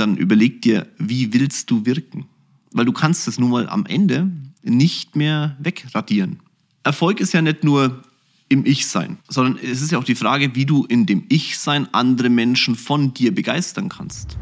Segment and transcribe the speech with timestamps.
[0.00, 2.26] dann überleg dir, wie willst du wirken?
[2.72, 4.30] Weil du kannst es nun mal am Ende
[4.62, 6.40] nicht mehr wegradieren.
[6.82, 8.02] Erfolg ist ja nicht nur
[8.48, 12.30] im Ich-Sein, sondern es ist ja auch die Frage, wie du in dem Ich-Sein andere
[12.30, 14.38] Menschen von dir begeistern kannst.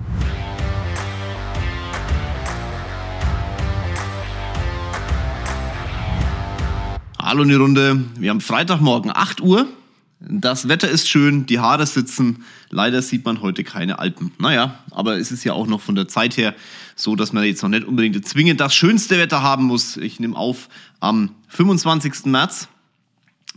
[7.20, 8.04] Hallo in die Runde.
[8.18, 9.66] Wir haben Freitagmorgen 8 Uhr.
[10.21, 12.45] Das Wetter ist schön, die Haare sitzen.
[12.71, 14.33] Leider sieht man heute keine Alpen.
[14.39, 16.57] Naja, aber es ist ja auch noch von der Zeit her
[16.96, 19.97] so, dass man jetzt noch nicht unbedingt zwingend das schönste Wetter haben muss.
[19.97, 22.27] Ich nehme auf am 25.
[22.27, 22.69] März.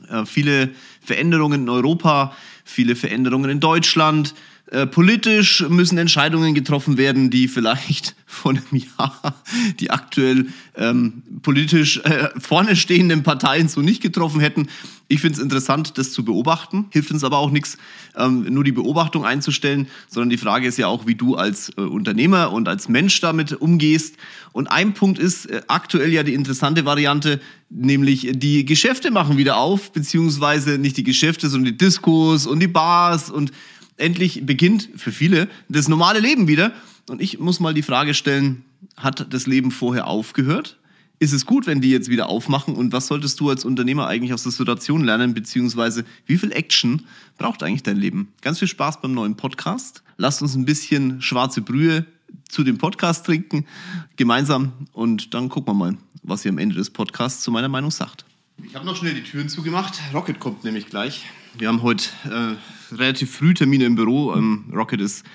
[0.07, 0.69] Äh, viele
[1.01, 4.35] Veränderungen in Europa, viele Veränderungen in Deutschland.
[4.71, 9.35] Äh, politisch müssen Entscheidungen getroffen werden, die vielleicht von einem Jahr
[9.81, 14.69] die aktuell ähm, politisch äh, vorne stehenden Parteien so nicht getroffen hätten.
[15.09, 16.85] Ich finde es interessant, das zu beobachten.
[16.91, 17.77] Hilft uns aber auch nichts,
[18.15, 21.81] ähm, nur die Beobachtung einzustellen, sondern die Frage ist ja auch, wie du als äh,
[21.81, 24.15] Unternehmer und als Mensch damit umgehst.
[24.53, 29.57] Und ein Punkt ist äh, aktuell ja die interessante Variante, nämlich die Geschäfte machen wieder
[29.57, 33.51] auf, beziehungsweise nicht die Geschäfte, sondern die Diskos und die Bars und
[34.01, 36.73] endlich beginnt für viele das normale Leben wieder.
[37.09, 38.63] Und ich muss mal die Frage stellen,
[38.97, 40.77] hat das Leben vorher aufgehört?
[41.19, 42.75] Ist es gut, wenn die jetzt wieder aufmachen?
[42.75, 45.35] Und was solltest du als Unternehmer eigentlich aus der Situation lernen?
[45.35, 47.03] Beziehungsweise wie viel Action
[47.37, 48.29] braucht eigentlich dein Leben?
[48.41, 50.01] Ganz viel Spaß beim neuen Podcast.
[50.17, 52.07] Lasst uns ein bisschen schwarze Brühe
[52.49, 53.67] zu dem Podcast trinken,
[54.15, 54.73] gemeinsam.
[54.93, 58.25] Und dann gucken wir mal, was ihr am Ende des Podcasts zu meiner Meinung sagt.
[58.63, 59.99] Ich habe noch schnell die Türen zugemacht.
[60.13, 61.25] Rocket kommt nämlich gleich.
[61.57, 64.33] Wir haben heute äh, relativ früh Termine im Büro.
[64.33, 65.25] Ähm, Rocket ist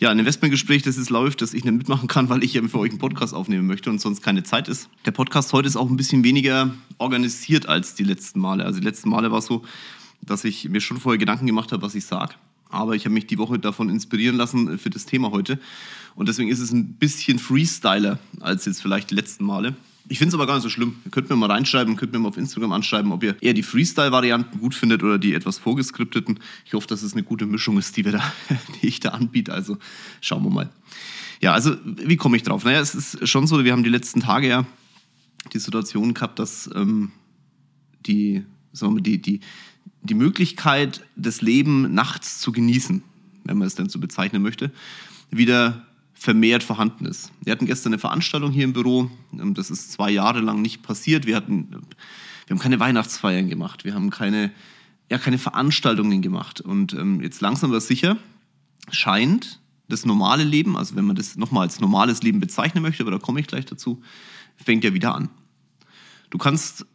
[0.00, 2.80] ja ein Investmentgespräch, das jetzt läuft, das ich nicht mitmachen kann, weil ich eben für
[2.80, 4.88] euch einen Podcast aufnehmen möchte und sonst keine Zeit ist.
[5.06, 8.64] Der Podcast heute ist auch ein bisschen weniger organisiert als die letzten Male.
[8.64, 9.62] Also die letzten Male war es so,
[10.22, 12.34] dass ich mir schon vorher Gedanken gemacht habe, was ich sage.
[12.70, 15.60] Aber ich habe mich die Woche davon inspirieren lassen für das Thema heute.
[16.16, 19.76] Und deswegen ist es ein bisschen Freestyler als jetzt vielleicht die letzten Male.
[20.08, 20.96] Ich finde es aber gar nicht so schlimm.
[21.04, 23.62] Ihr könnt mir mal reinschreiben, könnt mir mal auf Instagram anschreiben, ob ihr eher die
[23.62, 26.40] Freestyle-Varianten gut findet oder die etwas vorgeskripteten.
[26.66, 28.32] Ich hoffe, dass es eine gute Mischung ist, die, wir da,
[28.82, 29.52] die ich da anbiete.
[29.52, 29.78] Also
[30.20, 30.70] schauen wir mal.
[31.40, 32.64] Ja, also wie komme ich drauf?
[32.64, 34.66] Naja, es ist schon so, wir haben die letzten Tage ja
[35.52, 37.12] die Situation gehabt, dass ähm,
[38.06, 39.40] die, sagen wir, die, die,
[40.02, 43.02] die Möglichkeit, das Leben nachts zu genießen,
[43.44, 44.70] wenn man es denn so bezeichnen möchte,
[45.30, 45.86] wieder
[46.24, 47.32] vermehrt vorhanden ist.
[47.42, 49.10] Wir hatten gestern eine Veranstaltung hier im Büro.
[49.34, 51.26] Ähm, das ist zwei Jahre lang nicht passiert.
[51.26, 53.84] Wir, hatten, wir haben keine Weihnachtsfeiern gemacht.
[53.84, 54.50] Wir haben keine,
[55.10, 56.62] ja, keine Veranstaltungen gemacht.
[56.62, 58.16] Und ähm, jetzt langsam aber sicher
[58.90, 63.10] scheint das normale Leben, also wenn man das nochmal als normales Leben bezeichnen möchte, aber
[63.10, 64.02] da komme ich gleich dazu,
[64.56, 65.28] fängt ja wieder an.
[66.30, 66.86] Du kannst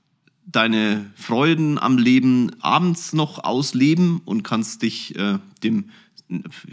[0.48, 5.92] deine Freuden am Leben abends noch ausleben und kannst dich äh, dem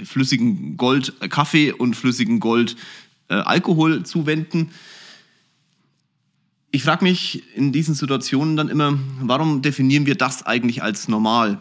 [0.04, 2.76] flüssigen Gold äh, Kaffee und flüssigen Gold
[3.28, 4.70] äh, Alkohol zuwenden.
[6.70, 11.60] Ich frage mich in diesen Situationen dann immer, warum definieren wir das eigentlich als normal?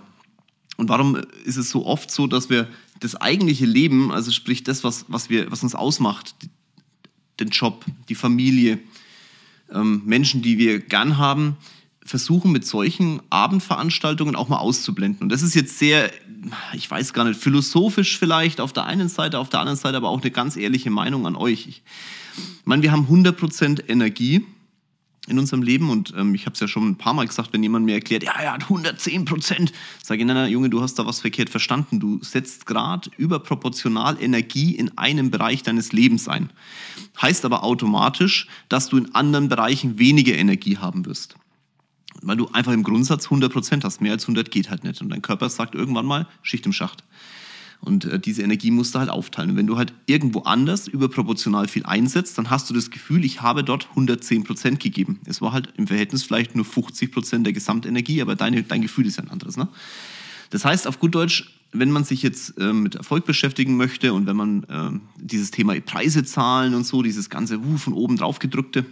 [0.78, 2.68] Und warum ist es so oft so, dass wir
[3.00, 6.36] das eigentliche Leben, also sprich das, was, was, wir, was uns ausmacht,
[7.40, 8.80] den Job, die Familie,
[9.72, 11.58] ähm, Menschen, die wir gern haben,
[12.06, 15.24] versuchen mit solchen Abendveranstaltungen auch mal auszublenden.
[15.24, 16.12] Und das ist jetzt sehr,
[16.74, 20.10] ich weiß gar nicht, philosophisch vielleicht auf der einen Seite, auf der anderen Seite aber
[20.10, 21.68] auch eine ganz ehrliche Meinung an euch.
[21.68, 21.84] Ich
[22.64, 24.46] meine, wir haben 100% Energie
[25.28, 27.64] in unserem Leben und ähm, ich habe es ja schon ein paar Mal gesagt, wenn
[27.64, 29.74] jemand mir erklärt, ja, er hat 110 Prozent,
[30.04, 32.00] sage ich, nein, nein, Junge, du hast da was verkehrt verstanden.
[32.00, 36.52] Du setzt gerade überproportional Energie in einem Bereich deines Lebens ein.
[37.20, 41.36] Heißt aber automatisch, dass du in anderen Bereichen weniger Energie haben wirst
[42.26, 44.02] weil du einfach im Grundsatz 100 Prozent hast.
[44.02, 45.02] Mehr als 100 geht halt nicht.
[45.02, 47.04] Und dein Körper sagt irgendwann mal, Schicht im Schacht.
[47.82, 49.52] Und äh, diese Energie musst du halt aufteilen.
[49.52, 53.42] Und wenn du halt irgendwo anders überproportional viel einsetzt, dann hast du das Gefühl, ich
[53.42, 55.20] habe dort 110 Prozent gegeben.
[55.26, 59.06] Es war halt im Verhältnis vielleicht nur 50 Prozent der Gesamtenergie, aber deine, dein Gefühl
[59.06, 59.56] ist ja ein anderes.
[59.58, 59.68] Ne?
[60.50, 64.26] Das heißt, auf gut Deutsch, wenn man sich jetzt äh, mit Erfolg beschäftigen möchte und
[64.26, 68.40] wenn man äh, dieses Thema Preise zahlen und so, dieses ganze uh, von oben drauf
[68.40, 68.86] gedrückte,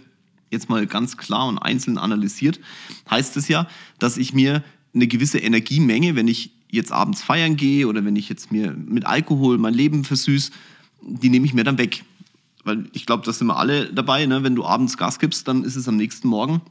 [0.54, 2.60] jetzt mal ganz klar und einzeln analysiert,
[3.10, 3.68] heißt es ja,
[3.98, 4.62] dass ich mir
[4.94, 9.06] eine gewisse Energiemenge, wenn ich jetzt abends feiern gehe oder wenn ich jetzt mir mit
[9.06, 10.50] Alkohol mein Leben versüß,
[11.02, 12.04] die nehme ich mir dann weg.
[12.64, 14.24] Weil ich glaube, das sind wir alle dabei.
[14.26, 14.42] Ne?
[14.42, 16.62] Wenn du abends Gas gibst, dann ist es am nächsten Morgen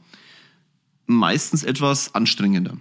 [1.06, 2.76] meistens etwas anstrengender.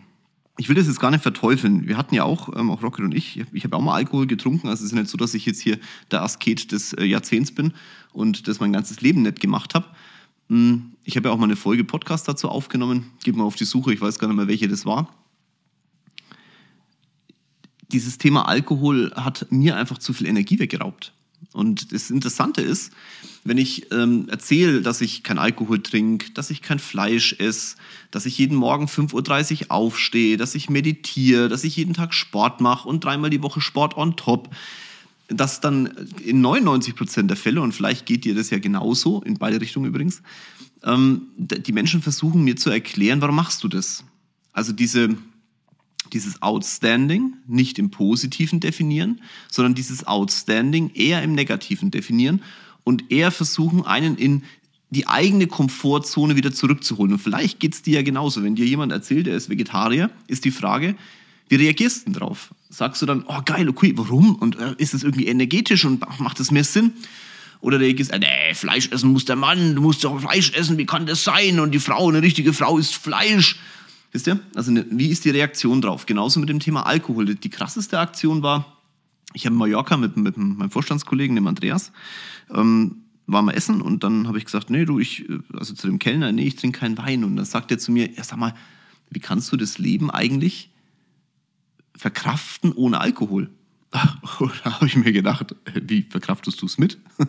[0.58, 1.88] Ich will das jetzt gar nicht verteufeln.
[1.88, 4.68] Wir hatten ja auch, ähm, auch Rocket und ich, ich habe auch mal Alkohol getrunken.
[4.68, 5.80] Also es ist nicht so, dass ich jetzt hier
[6.12, 7.74] der Asket des äh, Jahrzehnts bin
[8.12, 9.88] und das mein ganzes Leben nicht gemacht habe.
[10.54, 13.12] Hm, ich habe ja auch mal eine Folge Podcast dazu aufgenommen.
[13.24, 15.12] Gib mal auf die Suche, ich weiß gar nicht mehr, welche das war.
[17.92, 21.12] Dieses Thema Alkohol hat mir einfach zu viel Energie weggeraubt.
[21.54, 22.94] Und das Interessante ist,
[23.44, 27.76] wenn ich ähm, erzähle, dass ich kein Alkohol trinke, dass ich kein Fleisch esse,
[28.12, 32.62] dass ich jeden Morgen 5.30 Uhr aufstehe, dass ich meditiere, dass ich jeden Tag Sport
[32.62, 34.56] mache und dreimal die Woche Sport on top,
[35.38, 35.88] dass dann
[36.24, 39.88] in 99 Prozent der Fälle, und vielleicht geht dir das ja genauso, in beide Richtungen
[39.88, 40.22] übrigens,
[40.84, 44.04] ähm, die Menschen versuchen mir zu erklären, warum machst du das?
[44.52, 45.16] Also diese,
[46.12, 52.42] dieses Outstanding nicht im Positiven definieren, sondern dieses Outstanding eher im Negativen definieren
[52.84, 54.44] und eher versuchen, einen in
[54.90, 57.14] die eigene Komfortzone wieder zurückzuholen.
[57.14, 58.44] Und vielleicht geht es dir ja genauso.
[58.44, 60.96] Wenn dir jemand erzählt, er ist Vegetarier, ist die Frage,
[61.50, 62.54] wie reagierst du denn drauf?
[62.74, 64.34] Sagst du dann, oh geil, okay, warum?
[64.34, 66.94] Und äh, ist es irgendwie energetisch und macht es mehr Sinn?
[67.62, 70.88] Oder reagierst du, nee, Fleisch essen muss der Mann, du musst doch Fleisch essen, wie
[70.88, 71.60] kann das sein?
[71.60, 73.58] Und die Frau, eine richtige Frau isst Fleisch.
[74.12, 74.40] Wisst ihr?
[74.56, 76.08] Also ne, wie ist die Reaktion drauf?
[76.08, 77.36] Genauso mit dem Thema Alkohol.
[77.36, 78.82] Die krasseste Aktion war,
[79.34, 81.92] ich habe in Mallorca mit, mit meinem Vorstandskollegen, dem Andreas,
[82.52, 86.00] ähm, war mal essen und dann habe ich gesagt, nee, du, ich, also zu dem
[86.00, 87.24] Kellner, nee, ich trinke keinen Wein.
[87.24, 88.56] Und dann sagt er zu mir, ja, sag mal,
[89.12, 90.73] wie kannst du das Leben eigentlich
[91.98, 93.50] verkraften ohne Alkohol?
[93.94, 94.20] da
[94.64, 96.98] habe ich mir gedacht, wie verkraftest du es mit?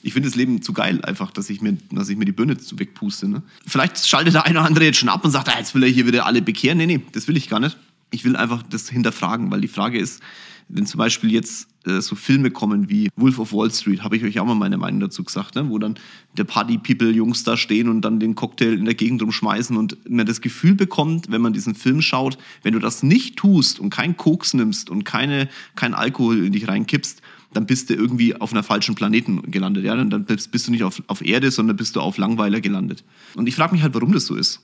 [0.00, 2.56] Ich finde das Leben zu geil, einfach, dass ich mir, dass ich mir die Birne
[2.56, 3.28] wegpuste.
[3.28, 3.42] Ne?
[3.66, 5.88] Vielleicht schaltet der eine oder andere jetzt schon ab und sagt, ah, jetzt will er
[5.88, 6.78] hier wieder alle bekehren.
[6.78, 7.76] Nee, nee, das will ich gar nicht.
[8.10, 10.22] Ich will einfach das hinterfragen, weil die Frage ist,
[10.68, 14.24] wenn zum Beispiel jetzt äh, so Filme kommen wie Wolf of Wall Street, habe ich
[14.24, 15.68] euch auch mal meine Meinung dazu gesagt, ne?
[15.68, 15.98] wo dann
[16.36, 20.40] der Party-People-Jungs da stehen und dann den Cocktail in der Gegend rumschmeißen und man das
[20.40, 24.54] Gefühl bekommt, wenn man diesen Film schaut, wenn du das nicht tust und keinen Koks
[24.54, 27.22] nimmst und keine, kein Alkohol in dich reinkippst,
[27.54, 29.84] dann bist du irgendwie auf einer falschen Planeten gelandet.
[29.84, 29.96] Ja?
[29.96, 33.04] Dann bist du nicht auf, auf Erde, sondern bist du auf Langweiler gelandet.
[33.34, 34.60] Und ich frage mich halt, warum das so ist.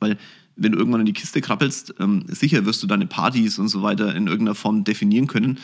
[0.00, 0.18] Weil
[0.56, 3.82] wenn du irgendwann in die Kiste krabbelst, ähm, sicher wirst du deine Partys und so
[3.82, 5.58] weiter in irgendeiner Form definieren können.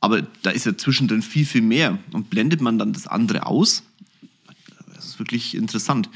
[0.00, 1.98] Aber da ist ja zwischendrin viel, viel mehr.
[2.12, 3.84] Und blendet man dann das andere aus?
[4.94, 6.10] Das ist wirklich interessant.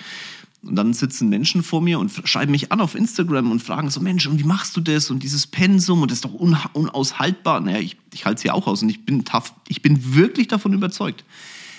[0.63, 4.01] Und dann sitzen Menschen vor mir und schreiben mich an auf Instagram und fragen so,
[4.01, 5.11] Mensch, und wie machst du das?
[5.11, 7.61] Und dieses Pensum und das ist doch unaushaltbar.
[7.61, 10.49] Naja, ich, ich halte es ja auch aus und ich bin, tough, ich bin wirklich
[10.49, 11.25] davon überzeugt.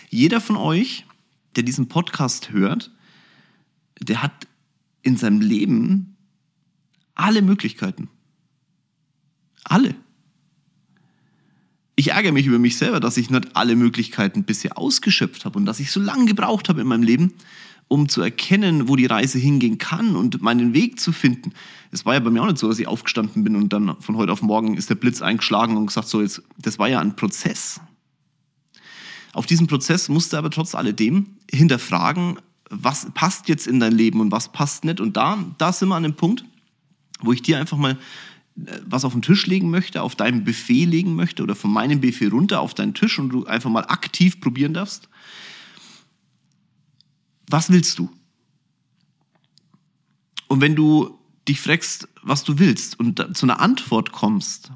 [0.09, 1.05] Jeder von euch,
[1.57, 2.91] der diesen Podcast hört,
[3.99, 4.47] der hat
[5.01, 6.16] in seinem Leben
[7.17, 8.09] alle Möglichkeiten.
[9.63, 9.95] Alle.
[11.95, 15.65] Ich ärgere mich über mich selber, dass ich nicht alle Möglichkeiten bisher ausgeschöpft habe und
[15.65, 17.33] dass ich so lange gebraucht habe in meinem Leben,
[17.87, 21.53] um zu erkennen, wo die Reise hingehen kann und meinen Weg zu finden.
[21.91, 24.15] Es war ja bei mir auch nicht so, dass ich aufgestanden bin und dann von
[24.17, 27.15] heute auf morgen ist der Blitz eingeschlagen und gesagt, so jetzt, das war ja ein
[27.15, 27.81] Prozess.
[29.33, 32.39] Auf diesen Prozess musste aber trotz alledem hinterfragen,
[32.69, 34.99] was passt jetzt in dein Leben und was passt nicht.
[34.99, 36.43] Und da, da sind wir an dem Punkt,
[37.19, 37.97] wo ich dir einfach mal
[38.65, 42.01] äh, was auf den Tisch legen möchte, auf deinem Buffet legen möchte oder von meinem
[42.01, 45.09] Buffet runter auf deinen Tisch und du einfach mal aktiv probieren darfst.
[47.49, 48.09] Was willst du?
[50.47, 51.17] Und wenn du
[51.47, 54.71] dich fragst, was du willst und zu einer Antwort kommst,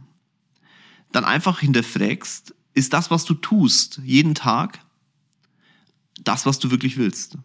[1.12, 4.80] dann einfach hinterfragst, ist das, was du tust, jeden Tag,
[6.24, 7.38] das, was du wirklich willst?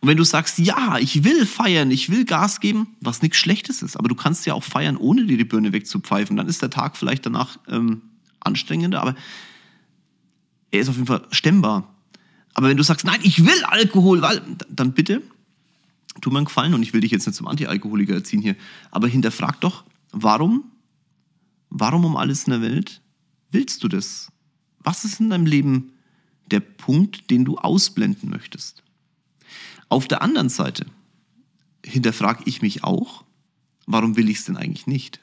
[0.00, 3.82] Und wenn du sagst, ja, ich will feiern, ich will Gas geben, was nichts Schlechtes
[3.82, 6.70] ist, aber du kannst ja auch feiern, ohne dir die Birne wegzupfeifen, dann ist der
[6.70, 8.02] Tag vielleicht danach ähm,
[8.40, 9.14] anstrengender, aber
[10.70, 11.94] er ist auf jeden Fall stemmbar.
[12.54, 15.22] Aber wenn du sagst, nein, ich will Alkohol, weil, dann bitte,
[16.20, 18.56] tu mir einen Gefallen und ich will dich jetzt nicht zum Anti-Alkoholiker erziehen hier,
[18.90, 20.64] aber hinterfrag doch, warum,
[21.70, 23.02] warum um alles in der Welt
[23.50, 24.30] willst du das?
[24.78, 25.92] Was ist in deinem Leben
[26.50, 28.82] der Punkt, den du ausblenden möchtest?
[29.88, 30.86] Auf der anderen Seite
[31.84, 33.24] hinterfrage ich mich auch,
[33.86, 35.20] warum will ich es denn eigentlich nicht?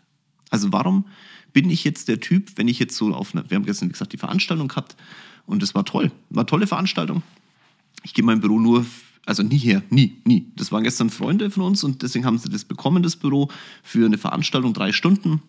[0.50, 1.06] Also warum
[1.52, 3.94] bin ich jetzt der Typ, wenn ich jetzt so auf einer, wir haben gestern wie
[3.94, 4.96] gesagt die Veranstaltung gehabt
[5.46, 7.22] und es war toll, war eine tolle Veranstaltung.
[8.04, 8.86] Ich gehe mein Büro nur,
[9.26, 10.48] also nie her, nie, nie.
[10.56, 13.50] Das waren gestern Freunde von uns und deswegen haben sie das bekommen, das Büro,
[13.84, 15.42] für eine Veranstaltung, drei Stunden.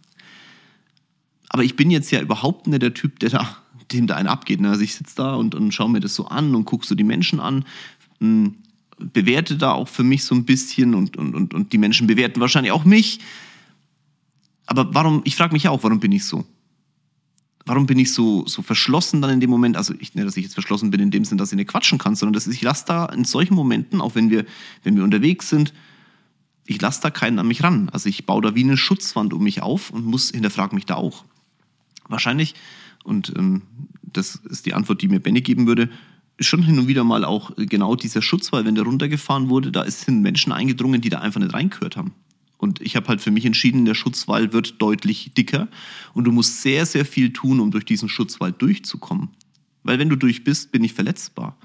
[1.48, 3.56] Aber ich bin jetzt ja überhaupt nicht der Typ, der da,
[3.92, 4.60] dem da einen abgeht.
[4.60, 4.70] Ne?
[4.70, 7.04] Also ich sitze da und, und schaue mir das so an und gucke so die
[7.04, 7.64] Menschen an.
[8.98, 12.40] Bewerte da auch für mich so ein bisschen und, und, und, und die Menschen bewerten
[12.40, 13.20] wahrscheinlich auch mich.
[14.66, 16.44] Aber warum, ich frage mich ja auch, warum bin ich so?
[17.66, 19.76] Warum bin ich so, so verschlossen dann in dem Moment?
[19.76, 22.14] Also nicht, dass ich jetzt verschlossen bin in dem Sinn, dass ich nicht quatschen kann,
[22.14, 24.44] sondern dass ich lasse da in solchen Momenten, auch wenn wir,
[24.82, 25.72] wenn wir unterwegs sind,
[26.66, 27.88] ich lasse da keinen an mich ran.
[27.90, 30.96] Also ich baue da wie eine Schutzwand um mich auf und muss hinterfrage mich da
[30.96, 31.24] auch.
[32.08, 32.54] Wahrscheinlich,
[33.02, 33.62] und ähm,
[34.02, 35.90] das ist die Antwort, die mir Benny geben würde,
[36.40, 40.22] schon hin und wieder mal auch genau dieser Schutzwall, wenn der runtergefahren wurde, da sind
[40.22, 42.12] Menschen eingedrungen, die da einfach nicht reingehört haben.
[42.58, 45.68] Und ich habe halt für mich entschieden, der Schutzwall wird deutlich dicker
[46.14, 49.28] und du musst sehr, sehr viel tun, um durch diesen Schutzwall durchzukommen.
[49.82, 51.56] Weil wenn du durch bist, bin ich verletzbar.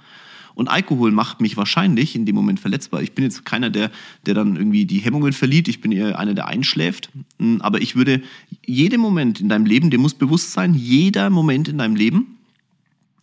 [0.55, 3.01] Und Alkohol macht mich wahrscheinlich in dem Moment verletzbar.
[3.01, 3.91] Ich bin jetzt keiner, der,
[4.25, 5.69] der dann irgendwie die Hemmungen verliert.
[5.69, 7.09] Ich bin eher einer, der einschläft.
[7.37, 8.21] Hm, aber ich würde,
[8.65, 12.39] jeden Moment in deinem Leben, dir muss bewusst sein, jeder Moment in deinem Leben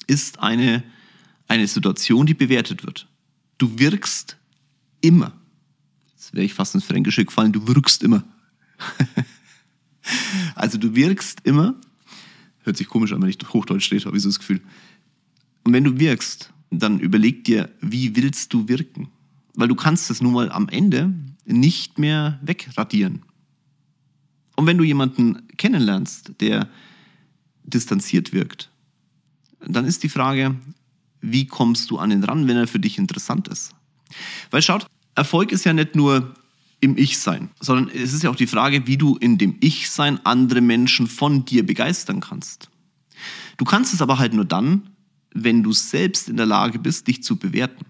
[0.06, 0.82] ist eine,
[1.48, 3.08] eine Situation, die bewertet wird.
[3.58, 4.36] Du wirkst
[5.00, 5.32] immer.
[6.12, 8.24] Jetzt wäre ich fast ins Fränkische gefallen, du wirkst immer.
[10.54, 11.74] also du wirkst immer.
[12.60, 14.60] Hört sich komisch an, wenn ich Hochdeutsch steht, habe ich so das Gefühl.
[15.64, 19.08] Und wenn du wirkst, dann überleg dir, wie willst du wirken?
[19.54, 23.22] Weil du kannst es nun mal am Ende nicht mehr wegradieren.
[24.56, 26.68] Und wenn du jemanden kennenlernst, der
[27.62, 28.70] distanziert wirkt,
[29.60, 30.56] dann ist die Frage,
[31.20, 33.74] wie kommst du an ihn ran, wenn er für dich interessant ist?
[34.50, 36.34] Weil schaut, Erfolg ist ja nicht nur
[36.80, 40.60] im Ich-Sein, sondern es ist ja auch die Frage, wie du in dem Ich-Sein andere
[40.60, 42.68] Menschen von dir begeistern kannst.
[43.56, 44.90] Du kannst es aber halt nur dann,
[45.32, 47.84] wenn du selbst in der Lage bist, dich zu bewerten.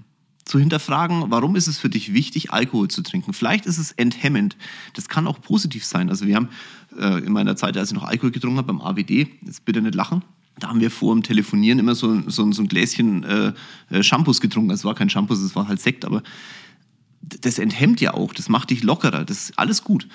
[0.44, 3.32] Zu hinterfragen, warum ist es für dich wichtig, Alkohol zu trinken?
[3.32, 4.56] Vielleicht ist es enthemmend.
[4.94, 6.08] Das kann auch positiv sein.
[6.08, 6.50] Also wir haben
[6.96, 9.96] äh, in meiner Zeit, als ich noch Alkohol getrunken habe, beim AWD, jetzt bitte nicht
[9.96, 10.22] lachen,
[10.58, 13.52] da haben wir vor dem Telefonieren immer so, so, so ein Gläschen äh,
[13.90, 14.70] äh Shampoos getrunken.
[14.70, 16.22] Es war kein Shampoo, es war halt Sekt, aber
[17.20, 20.06] das enthemmt ja auch, das macht dich lockerer, das ist alles gut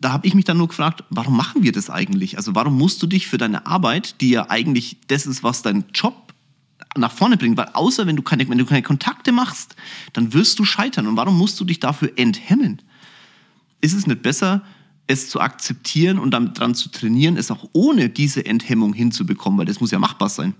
[0.00, 2.38] da habe ich mich dann nur gefragt, warum machen wir das eigentlich?
[2.38, 5.84] Also warum musst du dich für deine Arbeit, die ja eigentlich das ist, was dein
[5.92, 6.32] Job
[6.96, 9.76] nach vorne bringt, weil außer wenn du keine, wenn du keine Kontakte machst,
[10.14, 11.06] dann wirst du scheitern.
[11.06, 12.80] Und warum musst du dich dafür enthemmen?
[13.82, 14.62] Ist es nicht besser,
[15.06, 19.66] es zu akzeptieren und dann dran zu trainieren, es auch ohne diese Enthemmung hinzubekommen, weil
[19.66, 20.54] das muss ja machbar sein.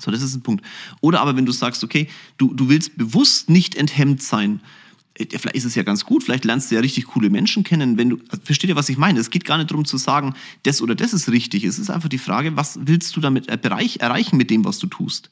[0.00, 0.64] So, das ist ein Punkt.
[1.00, 4.60] Oder aber wenn du sagst, okay, du, du willst bewusst nicht enthemmt sein,
[5.14, 7.96] äh, vielleicht ist es ja ganz gut, vielleicht lernst du ja richtig coole Menschen kennen,
[7.96, 9.20] wenn du, also versteht ihr, was ich meine?
[9.20, 10.34] Es geht gar nicht darum zu sagen,
[10.64, 11.64] das oder das ist richtig.
[11.64, 15.30] Es ist einfach die Frage, was willst du damit erreichen mit dem, was du tust?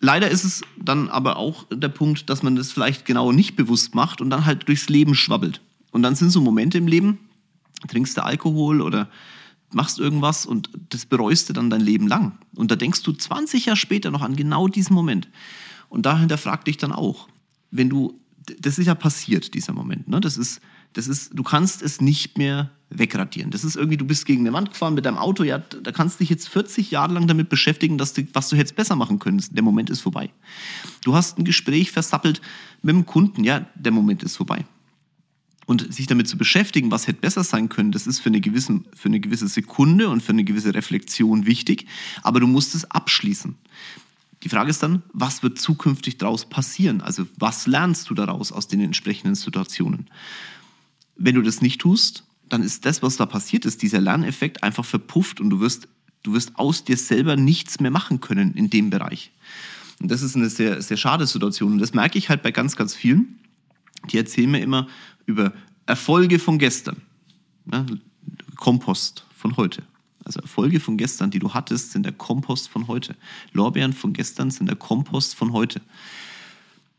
[0.00, 3.96] Leider ist es dann aber auch der Punkt, dass man das vielleicht genau nicht bewusst
[3.96, 5.60] macht und dann halt durchs Leben schwabbelt.
[5.90, 7.18] Und dann sind so Momente im Leben,
[7.88, 9.08] trinkst du Alkohol oder
[9.70, 12.38] machst irgendwas und das bereust du dann dein Leben lang.
[12.54, 15.28] Und da denkst du 20 Jahre später noch an genau diesen Moment.
[15.88, 17.28] Und dahinter frag dich dann auch,
[17.70, 18.18] wenn du
[18.60, 20.08] das ist ja passiert, dieser Moment.
[20.08, 20.20] Ne?
[20.20, 20.60] Das ist,
[20.94, 23.50] das ist, du kannst es nicht mehr wegradieren.
[23.50, 26.18] Das ist irgendwie, du bist gegen eine Wand gefahren mit deinem Auto, ja, da kannst
[26.18, 29.18] du dich jetzt 40 Jahre lang damit beschäftigen, dass du, was du jetzt besser machen
[29.18, 29.54] könntest.
[29.54, 30.30] Der Moment ist vorbei.
[31.04, 32.40] Du hast ein Gespräch versappelt
[32.82, 34.64] mit dem Kunden, ja, der Moment ist vorbei.
[35.68, 38.80] Und sich damit zu beschäftigen, was hätte besser sein können, das ist für eine, gewisse,
[38.96, 41.84] für eine gewisse Sekunde und für eine gewisse Reflexion wichtig,
[42.22, 43.54] aber du musst es abschließen.
[44.44, 47.02] Die Frage ist dann, was wird zukünftig daraus passieren?
[47.02, 50.08] Also was lernst du daraus aus den entsprechenden Situationen?
[51.16, 54.86] Wenn du das nicht tust, dann ist das, was da passiert ist, dieser Lerneffekt einfach
[54.86, 55.86] verpufft und du wirst,
[56.22, 59.32] du wirst aus dir selber nichts mehr machen können in dem Bereich.
[60.00, 61.72] Und das ist eine sehr, sehr schade Situation.
[61.72, 63.38] Und das merke ich halt bei ganz, ganz vielen.
[64.10, 64.86] Die erzählen mir immer
[65.26, 65.52] über
[65.86, 67.02] Erfolge von gestern.
[67.70, 67.84] Ja,
[68.56, 69.82] Kompost von heute.
[70.24, 73.16] Also Erfolge von gestern, die du hattest, sind der Kompost von heute.
[73.52, 75.80] Lorbeeren von gestern sind der Kompost von heute.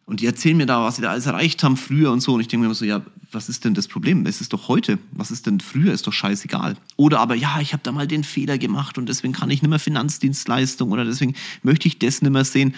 [0.05, 2.33] Und die erzählen mir da, was sie da alles erreicht haben früher und so.
[2.33, 4.25] Und ich denke mir immer so, ja, was ist denn das Problem?
[4.25, 4.97] Es ist doch heute.
[5.11, 5.93] Was ist denn früher?
[5.93, 6.77] Ist doch scheißegal.
[6.95, 9.69] Oder aber, ja, ich habe da mal den Fehler gemacht und deswegen kann ich nicht
[9.69, 12.69] mehr Finanzdienstleistung oder deswegen möchte ich das nicht mehr sehen.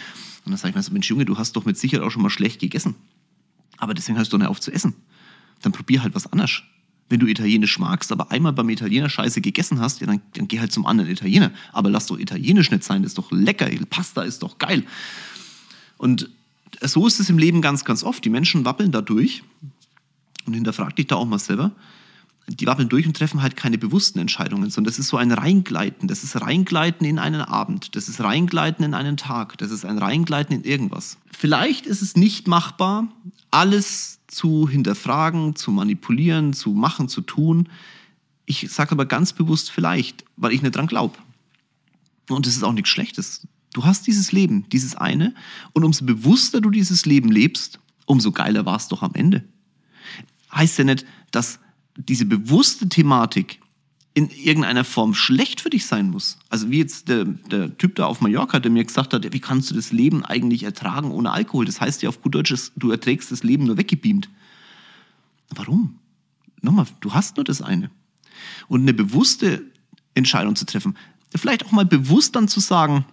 [0.43, 2.21] Und dann sage ich mir so, Mensch Junge, du hast doch mit Sicherheit auch schon
[2.21, 2.95] mal schlecht gegessen.
[3.81, 4.95] Aber deswegen hörst du nicht auf zu essen.
[5.61, 6.63] Dann probier halt was anderes
[7.11, 10.59] wenn du Italienisch magst, aber einmal beim Italiener Scheiße gegessen hast, ja, dann, dann geh
[10.61, 11.51] halt zum anderen Italiener.
[11.73, 14.85] Aber lass doch Italienisch nicht sein, das ist doch lecker, Pasta ist doch geil.
[15.97, 16.29] Und
[16.81, 18.23] so ist es im Leben ganz, ganz oft.
[18.23, 19.43] Die Menschen wappeln da durch
[20.45, 21.71] und hinterfrag dich da auch mal selber.
[22.47, 26.07] Die wappeln durch und treffen halt keine bewussten Entscheidungen, sondern das ist so ein Reingleiten.
[26.07, 27.95] Das ist Reingleiten in einen Abend.
[27.95, 29.57] Das ist Reingleiten in einen Tag.
[29.59, 31.17] Das ist ein Reingleiten in irgendwas.
[31.31, 33.07] Vielleicht ist es nicht machbar,
[33.51, 37.69] alles zu hinterfragen, zu manipulieren, zu machen, zu tun.
[38.45, 41.17] Ich sage aber ganz bewusst vielleicht, weil ich nicht dran glaube.
[42.29, 43.47] Und das ist auch nichts Schlechtes.
[43.73, 45.33] Du hast dieses Leben, dieses eine,
[45.73, 49.43] und umso bewusster du dieses Leben lebst, umso geiler war es doch am Ende.
[50.53, 51.59] Heißt ja nicht, dass
[51.95, 53.59] diese bewusste Thematik
[54.13, 56.37] in irgendeiner Form schlecht für dich sein muss.
[56.49, 59.71] Also wie jetzt der, der Typ da auf Mallorca, der mir gesagt hat, wie kannst
[59.71, 61.65] du das Leben eigentlich ertragen ohne Alkohol?
[61.65, 64.29] Das heißt ja auf gut Deutsch, du erträgst das Leben nur weggebeamt.
[65.49, 65.99] Warum?
[66.61, 67.89] Nochmal, du hast nur das eine.
[68.67, 69.63] Und eine bewusste
[70.13, 70.97] Entscheidung zu treffen,
[71.33, 73.05] vielleicht auch mal bewusst dann zu sagen,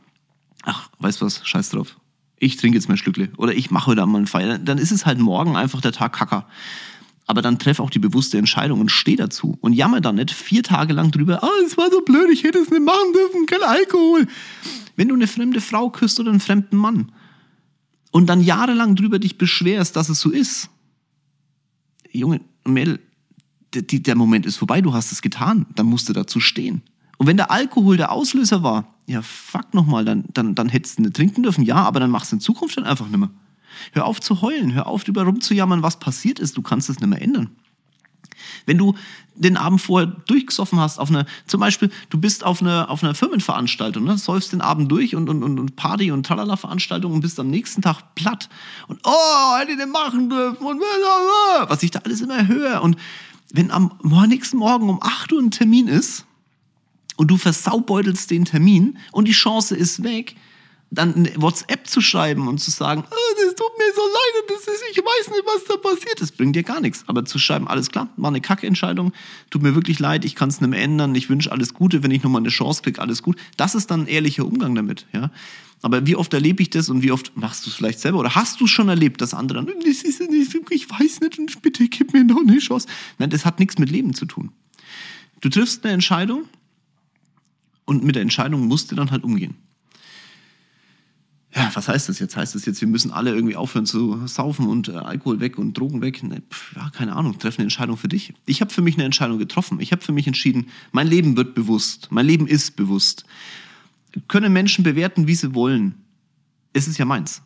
[0.63, 1.97] ach, weißt du was, scheiß drauf.
[2.41, 4.59] Ich trinke jetzt mein Schlückle oder ich mache heute mal einen Feier.
[4.59, 6.49] Dann ist es halt morgen einfach der Tag Kacker.
[7.29, 9.59] Aber dann treff auch die bewusste Entscheidung und steh dazu.
[9.61, 12.43] Und jammer dann nicht vier Tage lang drüber, ah, oh, es war so blöd, ich
[12.43, 14.27] hätte es nicht machen dürfen, kein Alkohol.
[14.97, 17.13] Wenn du eine fremde Frau küsst oder einen fremden Mann
[18.13, 20.71] und dann jahrelang drüber dich beschwerst, dass es so ist,
[22.11, 22.99] Junge, Mädel,
[23.75, 26.81] der Moment ist vorbei, du hast es getan, dann musst du dazu stehen.
[27.19, 31.03] Und wenn der Alkohol der Auslöser war, ja, fuck nochmal, dann, dann, dann hättest du
[31.03, 33.31] nicht trinken dürfen, ja, aber dann machst du in Zukunft dann einfach nicht mehr.
[33.93, 37.09] Hör auf zu heulen, hör auf drüber rumzujammern, was passiert ist, du kannst es nicht
[37.09, 37.51] mehr ändern.
[38.67, 38.95] Wenn du
[39.35, 43.15] den Abend vorher durchgesoffen hast, auf eine, zum Beispiel, du bist auf einer auf eine
[43.15, 47.49] Firmenveranstaltung, ne, säufst den Abend durch und, und, und Party und Tralala-Veranstaltung und bist am
[47.49, 48.49] nächsten Tag platt
[48.89, 52.83] und oh, hätte ich den machen dürfen und was ich da alles immer höre.
[52.83, 52.97] Und
[53.53, 53.93] wenn am
[54.29, 56.27] nächsten Morgen um 8 Uhr ein Termin ist
[57.17, 60.37] und du versaubeutelst den Termin und die Chance ist weg,
[60.91, 64.75] dann eine WhatsApp zu schreiben und zu sagen, oh, das tut mir so leid das
[64.75, 66.21] ist, ich weiß nicht, was da passiert.
[66.21, 67.05] Das bringt dir gar nichts.
[67.07, 69.13] Aber zu schreiben, alles klar, war eine Kacke-Entscheidung,
[69.51, 72.11] tut mir wirklich leid, ich kann es nicht mehr ändern, ich wünsche alles Gute, wenn
[72.11, 73.37] ich nochmal eine Chance kriege, alles gut.
[73.57, 75.07] Das ist dann ein ehrlicher Umgang damit.
[75.13, 75.31] Ja?
[75.83, 78.19] Aber wie oft erlebe ich das und wie oft machst du es vielleicht selber?
[78.19, 82.13] Oder hast du schon erlebt, dass andere das ist, ich weiß nicht und bitte gib
[82.13, 82.89] mir noch eine Chance.
[83.19, 84.53] Nein, das hat nichts mit Leben zu tun.
[85.41, 86.45] Du triffst eine Entscheidung
[87.85, 89.57] und mit der Entscheidung musst du dann halt umgehen
[91.55, 92.37] ja, was heißt das jetzt?
[92.37, 95.73] Heißt das jetzt, wir müssen alle irgendwie aufhören zu saufen und äh, Alkohol weg und
[95.79, 96.23] Drogen weg?
[96.23, 98.35] Ne, pf, ja, keine Ahnung, treff eine Entscheidung für dich.
[98.45, 99.81] Ich habe für mich eine Entscheidung getroffen.
[99.81, 103.25] Ich habe für mich entschieden, mein Leben wird bewusst, mein Leben ist bewusst.
[104.27, 105.95] Können Menschen bewerten, wie sie wollen.
[106.75, 107.43] Es ist ja meins.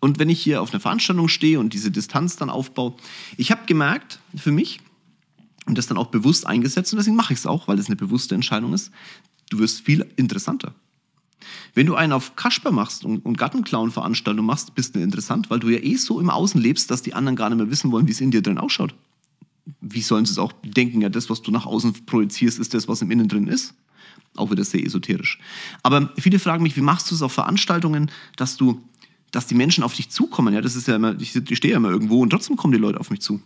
[0.00, 2.94] Und wenn ich hier auf einer Veranstaltung stehe und diese Distanz dann aufbaue,
[3.36, 4.80] ich habe gemerkt, für mich,
[5.66, 7.96] und das dann auch bewusst eingesetzt, und deswegen mache ich es auch, weil es eine
[7.96, 8.92] bewusste Entscheidung ist,
[9.50, 10.74] du wirst viel interessanter.
[11.74, 15.68] Wenn du einen auf Kasper machst und, und Gattenclown-Veranstaltung machst, bist du interessant, weil du
[15.68, 18.12] ja eh so im Außen lebst, dass die anderen gar nicht mehr wissen wollen, wie
[18.12, 18.94] es in dir drin ausschaut.
[19.80, 21.00] Wie sollen sie es auch denken?
[21.00, 23.74] Ja, das, was du nach außen projizierst, ist das, was im Innen drin ist.
[24.36, 25.38] Auch wieder sehr esoterisch.
[25.82, 28.82] Aber viele fragen mich, wie machst du es auf Veranstaltungen, dass du,
[29.30, 30.54] dass die Menschen auf dich zukommen?
[30.54, 32.78] Ja, das ist ja immer, ich, ich stehe ja immer irgendwo und trotzdem kommen die
[32.78, 33.40] Leute auf mich zu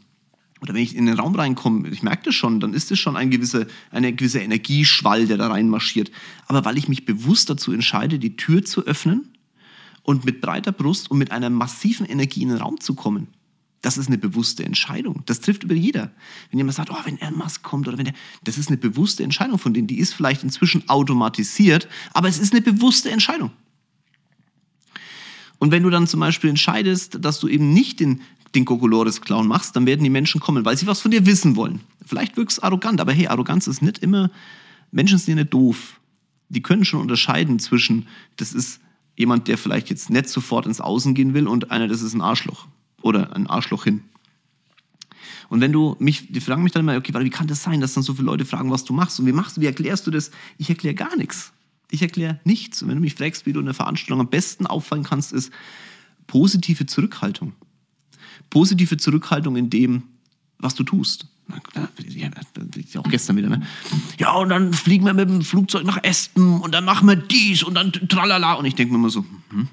[0.62, 3.16] oder wenn ich in den Raum reinkomme, ich merke das schon, dann ist es schon
[3.16, 6.12] ein gewisse, eine gewisse Energieschwall, der da reinmarschiert.
[6.46, 9.28] Aber weil ich mich bewusst dazu entscheide, die Tür zu öffnen
[10.02, 13.26] und mit breiter Brust und mit einer massiven Energie in den Raum zu kommen,
[13.80, 15.24] das ist eine bewusste Entscheidung.
[15.26, 16.12] Das trifft über jeder.
[16.50, 19.24] Wenn jemand sagt, oh, wenn Elon Musk kommt oder wenn der, das ist eine bewusste
[19.24, 19.88] Entscheidung von denen.
[19.88, 23.50] Die ist vielleicht inzwischen automatisiert, aber es ist eine bewusste Entscheidung.
[25.58, 28.20] Und wenn du dann zum Beispiel entscheidest, dass du eben nicht den
[28.54, 31.80] den Kokolores-Clown machst, dann werden die Menschen kommen, weil sie was von dir wissen wollen.
[32.04, 34.30] Vielleicht wirkst du arrogant, aber hey, Arroganz ist nicht immer,
[34.90, 36.00] Menschen sind ja nicht doof.
[36.48, 38.80] Die können schon unterscheiden zwischen, das ist
[39.16, 42.20] jemand, der vielleicht jetzt nicht sofort ins Außen gehen will und einer, das ist ein
[42.20, 42.66] Arschloch.
[43.00, 44.02] Oder ein Arschloch hin.
[45.48, 47.94] Und wenn du mich, die fragen mich dann immer, okay, wie kann das sein, dass
[47.94, 50.10] dann so viele Leute fragen, was du machst und wie machst du, wie erklärst du
[50.10, 50.30] das?
[50.56, 51.52] Ich erkläre gar nichts.
[51.90, 52.82] Ich erkläre nichts.
[52.82, 55.52] Und wenn du mich fragst, wie du in der Veranstaltung am besten auffallen kannst, ist
[56.26, 57.52] positive Zurückhaltung
[58.50, 60.04] positive Zurückhaltung in dem,
[60.58, 61.26] was du tust.
[62.14, 62.30] Ja,
[63.00, 63.62] auch gestern wieder, ne?
[64.18, 67.62] Ja, und dann fliegen wir mit dem Flugzeug nach Espen und dann machen wir dies
[67.62, 68.54] und dann tralala.
[68.54, 69.68] Und ich denke mir immer so, hm,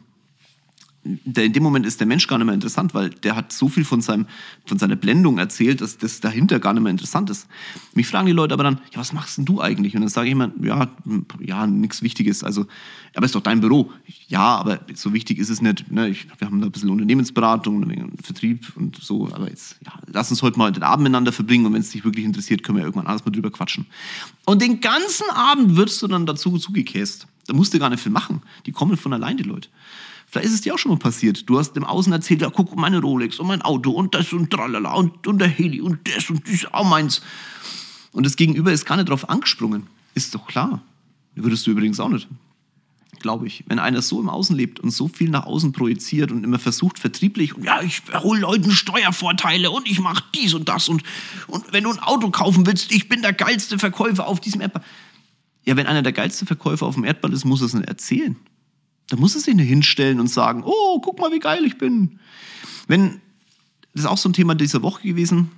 [1.26, 3.68] der, in dem Moment ist der Mensch gar nicht mehr interessant, weil der hat so
[3.70, 4.28] viel von, seinem,
[4.66, 7.48] von seiner Blendung erzählt, dass das dahinter gar nicht mehr interessant ist.
[7.94, 9.96] Mich fragen die Leute aber dann, ja, was machst denn du eigentlich?
[9.96, 10.90] Und dann sage ich immer, ja,
[11.40, 12.44] ja, nichts Wichtiges.
[12.44, 12.66] Also,
[13.16, 13.92] aber es ist doch dein Büro.
[14.28, 15.92] Ja, aber so wichtig ist es nicht.
[15.92, 16.10] Ne?
[16.10, 19.30] Ich, wir haben da ein bisschen Unternehmensberatung, ein Vertrieb und so.
[19.32, 22.04] Aber jetzt, ja, lass uns heute mal den Abend miteinander verbringen und wenn es dich
[22.04, 23.86] wirklich interessiert, können wir irgendwann anders mal drüber quatschen.
[24.46, 27.28] Und den ganzen Abend wirst du dann dazu zugekäst.
[27.48, 28.44] Da musst du gar nicht viel machen.
[28.68, 29.70] Die kommen von allein, die Leute.
[30.30, 31.50] Vielleicht ist es dir auch schon mal passiert.
[31.50, 34.52] Du hast dem Außen erzählt, ja, guck, meine Rolex und mein Auto und das und
[34.52, 37.22] tralala und, und der Heli und das und das auch meins.
[38.12, 39.88] Und das Gegenüber ist gar nicht drauf angesprungen.
[40.14, 40.84] Ist doch klar.
[41.34, 42.28] Würdest du übrigens auch nicht.
[43.20, 43.64] Glaube ich.
[43.68, 47.00] Wenn einer so im Außen lebt und so viel nach außen projiziert und immer versucht,
[47.00, 51.02] vertrieblich, und ja, ich hole Leuten Steuervorteile und ich mache dies und das und,
[51.48, 54.84] und wenn du ein Auto kaufen willst, ich bin der geilste Verkäufer auf diesem Erdball.
[55.66, 58.36] Ja, wenn einer der geilste Verkäufer auf dem Erdball ist, muss er es nicht erzählen.
[59.10, 62.20] Da muss er sich nicht hinstellen und sagen, oh, guck mal, wie geil ich bin.
[62.88, 63.22] Wenn,
[63.94, 65.52] das ist auch so ein Thema dieser Woche gewesen.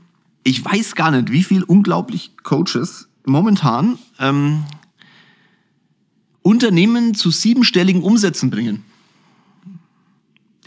[0.43, 4.63] Ich weiß gar nicht, wie viel unglaublich Coaches momentan ähm,
[6.41, 8.83] Unternehmen zu siebenstelligen Umsätzen bringen.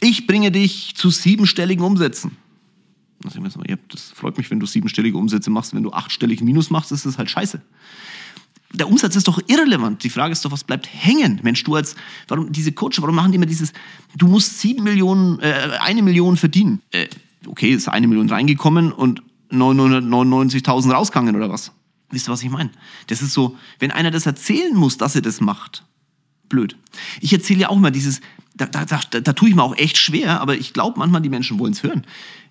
[0.00, 2.36] Ich bringe dich zu siebenstelligen Umsätzen.
[3.88, 5.74] Das freut mich, wenn du siebenstellige Umsätze machst.
[5.74, 7.62] Wenn du achtstellig Minus machst, ist das halt scheiße
[8.74, 10.02] der Umsatz ist doch irrelevant.
[10.04, 11.40] Die Frage ist doch, was bleibt hängen?
[11.42, 11.94] Mensch, du als,
[12.28, 13.72] warum diese Coach, warum machen die immer dieses,
[14.16, 16.82] du musst sieben Millionen, äh, eine Million verdienen?
[16.90, 17.06] Äh,
[17.46, 21.72] okay, ist eine Million reingekommen und 999.000 rausgegangen oder was?
[22.10, 22.70] Wisst ihr, was ich meine?
[23.06, 25.84] Das ist so, wenn einer das erzählen muss, dass er das macht,
[26.48, 26.76] blöd.
[27.20, 28.20] Ich erzähle ja auch immer dieses,
[28.54, 31.28] da, da, da, da tue ich mir auch echt schwer, aber ich glaube manchmal, die
[31.28, 32.06] Menschen wollen es hören.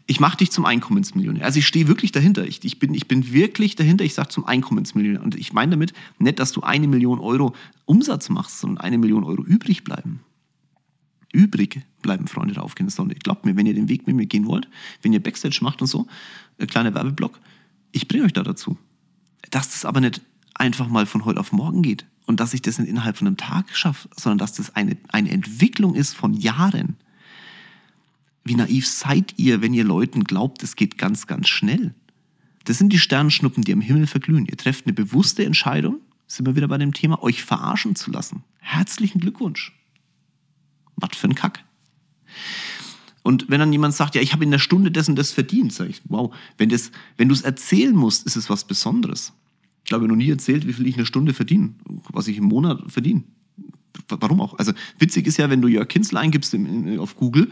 [0.06, 1.46] Ich mache dich zum Einkommensmillionär.
[1.46, 2.46] Also ich stehe wirklich dahinter.
[2.46, 4.04] Ich, ich, bin, ich bin wirklich dahinter.
[4.04, 5.24] Ich sage zum Einkommensmillionär.
[5.24, 9.24] Und ich meine damit nicht, dass du eine Million Euro Umsatz machst, sondern eine Million
[9.24, 10.20] Euro übrig bleiben.
[11.32, 13.16] Übrig bleiben, Freunde der aufgehenden Sonne.
[13.16, 14.68] Glaubt mir, wenn ihr den Weg mit mir gehen wollt,
[15.02, 16.06] wenn ihr Backstage macht und so,
[16.60, 17.40] ein kleiner Werbeblock,
[17.92, 18.78] ich bringe euch da dazu.
[19.52, 20.22] Dass das aber nicht
[20.54, 23.38] einfach mal von heute auf morgen geht und dass ich das nicht innerhalb von einem
[23.38, 26.98] Tag schaffe, sondern dass das eine, eine Entwicklung ist von Jahren.
[28.44, 31.94] Wie naiv seid ihr, wenn ihr Leuten glaubt, es geht ganz, ganz schnell?
[32.66, 34.46] Das sind die Sternschnuppen, die am Himmel verglühen.
[34.46, 38.44] Ihr trefft eine bewusste Entscheidung, sind wir wieder bei dem Thema, euch verarschen zu lassen.
[38.60, 39.74] Herzlichen Glückwunsch.
[40.96, 41.64] Was für ein Kack.
[43.24, 45.90] Und wenn dann jemand sagt, ja, ich habe in der Stunde dessen das verdient, sage
[45.92, 49.34] ich, wow, wenn, das, wenn du es erzählen musst, ist es was Besonderes.
[49.84, 51.74] Ich glaube, noch nie erzählt, wie viel ich in der Stunde verdiene,
[52.10, 53.24] was ich im Monat verdiene.
[54.08, 54.58] Warum auch?
[54.58, 56.56] Also witzig ist ja, wenn du Jörg Kinzel eingibst
[56.98, 57.52] auf Google,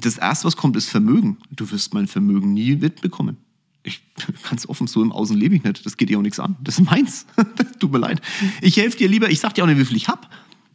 [0.00, 1.38] das erste, was kommt, ist Vermögen.
[1.50, 3.36] Du wirst mein Vermögen nie mitbekommen.
[3.82, 4.02] Ich
[4.48, 5.84] ganz offen so im Außen lebe ich nicht.
[5.84, 6.56] Das geht dir auch nichts an.
[6.62, 7.26] Das ist meins.
[7.80, 8.20] Tut mir leid.
[8.60, 9.30] Ich helfe dir lieber.
[9.30, 10.22] Ich sag dir auch nicht, wie viel ich habe.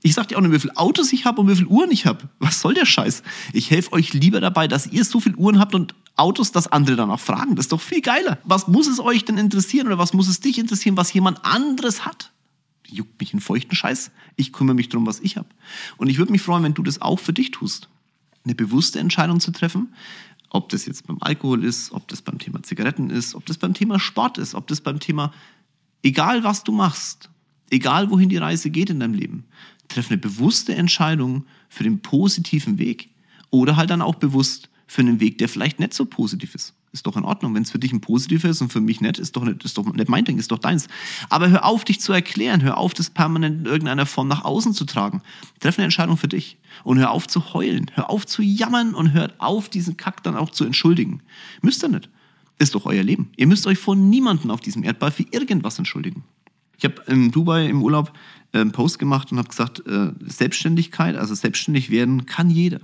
[0.02, 2.06] Ich sag dir auch nicht, wie viele Autos ich habe und wie viele Uhren ich
[2.06, 2.30] habe.
[2.40, 3.24] Was soll der Scheiß?
[3.54, 6.98] Ich helfe euch lieber dabei, dass ihr so viele Uhren habt und Autos, dass andere
[6.98, 7.56] danach fragen.
[7.56, 8.38] Das ist doch viel geiler.
[8.44, 12.06] Was muss es euch denn interessieren oder was muss es dich interessieren, was jemand anderes
[12.06, 12.32] hat?
[12.86, 14.12] Juckt mich in feuchten Scheiß.
[14.36, 15.48] Ich kümmere mich darum, was ich habe.
[15.98, 17.90] Und ich würde mich freuen, wenn du das auch für dich tust
[18.46, 19.94] eine bewusste Entscheidung zu treffen,
[20.50, 23.74] ob das jetzt beim Alkohol ist, ob das beim Thema Zigaretten ist, ob das beim
[23.74, 25.34] Thema Sport ist, ob das beim Thema,
[26.04, 27.30] egal was du machst,
[27.72, 29.46] egal wohin die Reise geht in deinem Leben,
[29.88, 33.10] treff eine bewusste Entscheidung für den positiven Weg
[33.50, 36.76] oder halt dann auch bewusst für einen Weg, der vielleicht nicht so positiv ist.
[36.94, 37.56] Ist doch in Ordnung.
[37.56, 39.76] Wenn es für dich ein positiver ist und für mich nicht, ist doch nicht, ist
[39.80, 40.88] doch nicht mein Ding, ist doch deins.
[41.28, 42.62] Aber hör auf, dich zu erklären.
[42.62, 45.24] Hör auf, das permanent in irgendeiner Form nach außen zu tragen.
[45.60, 46.58] Treff eine Entscheidung für dich.
[46.84, 47.90] Und hör auf zu heulen.
[47.96, 51.24] Hör auf zu jammern und hört auf, diesen Kack dann auch zu entschuldigen.
[51.64, 52.10] Müsst ihr nicht.
[52.60, 53.32] Ist doch euer Leben.
[53.38, 56.24] Ihr müsst euch vor niemanden auf diesem Erdball für irgendwas entschuldigen.
[56.78, 58.14] Ich habe in Dubai im Urlaub
[58.52, 62.82] äh, einen Post gemacht und habe gesagt, äh, Selbstständigkeit, also selbstständig werden kann jeder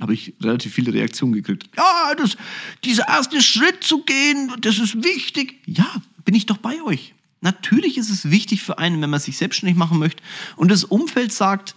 [0.00, 1.68] habe ich relativ viele Reaktionen gekriegt.
[1.76, 2.36] Ja, das,
[2.84, 5.60] dieser erste Schritt zu gehen, das ist wichtig.
[5.66, 5.86] Ja,
[6.24, 7.14] bin ich doch bei euch.
[7.40, 10.22] Natürlich ist es wichtig für einen, wenn man sich selbstständig machen möchte
[10.56, 11.74] und das Umfeld sagt,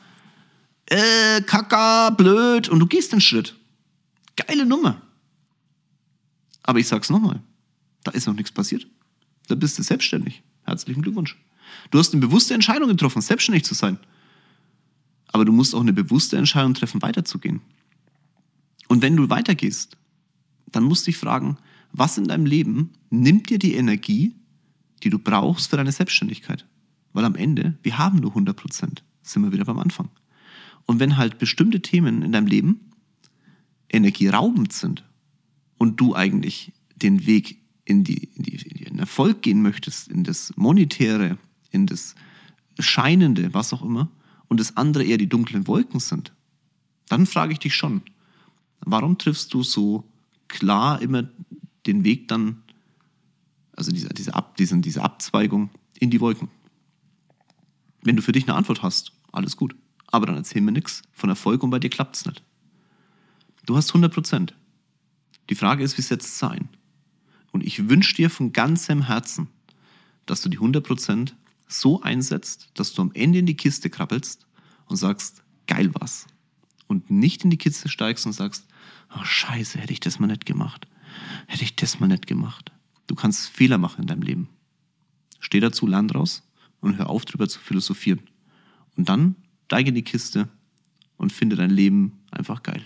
[0.85, 3.55] äh, Kaka, blöd, und du gehst den Schritt.
[4.37, 5.01] Geile Nummer.
[6.63, 7.41] Aber ich sag's nochmal,
[8.03, 8.87] da ist noch nichts passiert.
[9.47, 10.41] Da bist du selbstständig.
[10.63, 11.37] Herzlichen Glückwunsch.
[11.91, 13.99] Du hast eine bewusste Entscheidung getroffen, selbstständig zu sein.
[15.27, 17.61] Aber du musst auch eine bewusste Entscheidung treffen, weiterzugehen.
[18.97, 19.95] Und wenn du weitergehst,
[20.71, 21.57] dann musst du dich fragen,
[21.91, 24.33] was in deinem Leben nimmt dir die Energie,
[25.03, 26.65] die du brauchst für deine Selbstständigkeit?
[27.13, 30.09] Weil am Ende, wir haben nur 100 Prozent, sind wir wieder beim Anfang.
[30.87, 32.89] Und wenn halt bestimmte Themen in deinem Leben
[33.87, 35.03] energieraubend sind
[35.77, 40.23] und du eigentlich den Weg in, die, in, die, in den Erfolg gehen möchtest, in
[40.23, 41.37] das Monetäre,
[41.69, 42.15] in das
[42.79, 44.09] Scheinende, was auch immer,
[44.47, 46.33] und das andere eher die dunklen Wolken sind,
[47.09, 48.01] dann frage ich dich schon,
[48.81, 50.03] warum triffst du so
[50.47, 51.29] klar immer
[51.85, 52.63] den Weg dann,
[53.75, 56.49] also diese, diese, Ab, diese, diese Abzweigung in die Wolken?
[58.01, 59.75] Wenn du für dich eine Antwort hast, alles gut.
[60.07, 62.43] Aber dann erzähl mir nichts von Erfolg und bei dir klappt es nicht.
[63.65, 64.55] Du hast 100 Prozent.
[65.49, 66.69] Die Frage ist, wie es ein?
[67.51, 69.47] Und ich wünsche dir von ganzem Herzen,
[70.25, 71.35] dass du die 100 Prozent
[71.67, 74.47] so einsetzt, dass du am Ende in die Kiste krabbelst
[74.85, 76.27] und sagst, geil was
[76.87, 78.66] und nicht in die Kiste steigst und sagst,
[79.15, 80.87] oh scheiße, hätte ich das mal nicht gemacht.
[81.47, 82.71] Hätte ich das mal nicht gemacht.
[83.07, 84.49] Du kannst Fehler machen in deinem Leben.
[85.39, 86.43] Steh dazu, lern draus
[86.81, 88.21] und hör auf, drüber zu philosophieren.
[88.95, 90.49] Und dann steige in die Kiste
[91.17, 92.83] und finde dein Leben einfach geil.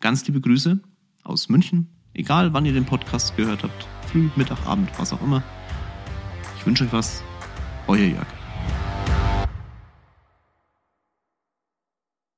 [0.00, 0.80] Ganz liebe Grüße
[1.22, 1.88] aus München.
[2.12, 3.86] Egal, wann ihr den Podcast gehört habt.
[4.08, 5.42] Früh, Mittag, Abend, was auch immer.
[6.58, 7.22] Ich wünsche euch was.
[7.86, 8.43] Euer Jörg.